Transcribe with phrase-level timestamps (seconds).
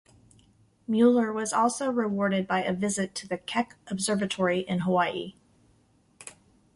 [0.87, 5.35] Mueller was also rewarded by a visit to the Keck Observatory in Hawaii.